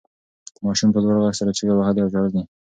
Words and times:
ماشوم 0.65 0.89
په 0.93 0.99
لوړ 1.03 1.15
غږ 1.23 1.33
سره 1.39 1.55
چیغې 1.57 1.73
وهلې 1.75 1.99
او 2.03 2.09
ژړل 2.13 2.33
یې. 2.37 2.43